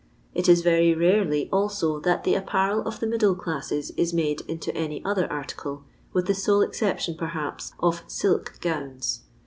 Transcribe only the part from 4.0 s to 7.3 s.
made into any other article, with the sole ex ception,